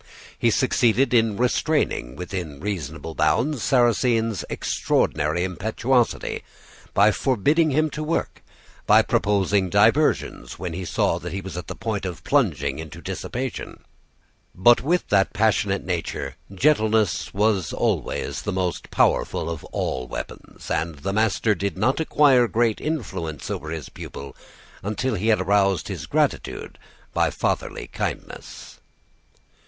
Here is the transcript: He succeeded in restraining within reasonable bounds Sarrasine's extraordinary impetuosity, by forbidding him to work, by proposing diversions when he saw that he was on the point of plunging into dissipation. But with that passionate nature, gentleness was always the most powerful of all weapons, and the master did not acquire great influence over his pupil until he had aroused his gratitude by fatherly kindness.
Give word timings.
He 0.39 0.49
succeeded 0.49 1.13
in 1.13 1.37
restraining 1.37 2.15
within 2.15 2.59
reasonable 2.59 3.13
bounds 3.13 3.61
Sarrasine's 3.61 4.43
extraordinary 4.49 5.43
impetuosity, 5.43 6.41
by 6.95 7.11
forbidding 7.11 7.69
him 7.69 7.91
to 7.91 8.03
work, 8.03 8.41
by 8.87 9.03
proposing 9.03 9.69
diversions 9.69 10.57
when 10.57 10.73
he 10.73 10.85
saw 10.85 11.19
that 11.19 11.33
he 11.33 11.39
was 11.39 11.55
on 11.55 11.65
the 11.67 11.75
point 11.75 12.03
of 12.05 12.23
plunging 12.23 12.79
into 12.79 12.99
dissipation. 12.99 13.77
But 14.55 14.81
with 14.81 15.07
that 15.09 15.33
passionate 15.33 15.85
nature, 15.85 16.35
gentleness 16.51 17.31
was 17.31 17.71
always 17.71 18.41
the 18.41 18.51
most 18.51 18.89
powerful 18.89 19.51
of 19.51 19.63
all 19.65 20.07
weapons, 20.07 20.71
and 20.71 20.95
the 20.95 21.13
master 21.13 21.53
did 21.53 21.77
not 21.77 21.99
acquire 21.99 22.47
great 22.47 22.81
influence 22.81 23.51
over 23.51 23.69
his 23.69 23.89
pupil 23.89 24.35
until 24.81 25.13
he 25.13 25.27
had 25.27 25.39
aroused 25.41 25.89
his 25.89 26.07
gratitude 26.07 26.79
by 27.13 27.29
fatherly 27.29 27.85
kindness. 27.85 28.79